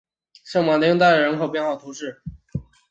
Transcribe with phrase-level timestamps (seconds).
[0.43, 2.23] 圣马丁代来人口变化图示